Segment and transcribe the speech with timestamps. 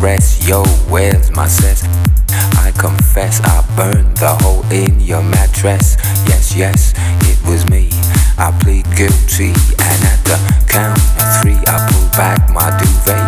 [0.00, 0.48] rest.
[0.48, 1.84] Yo, where's my cess?
[2.58, 5.96] I confess I burned the hole in your mattress.
[6.26, 6.94] Yes, yes,
[7.28, 7.88] it was me.
[8.38, 13.27] I plead guilty, and at the count of three, I pull back my duvet.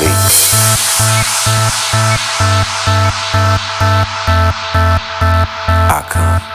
[0.00, 0.04] I
[6.08, 6.47] come.